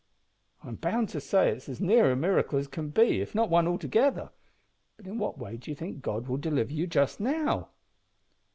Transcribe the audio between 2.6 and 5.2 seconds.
can be, if not one altogether. But in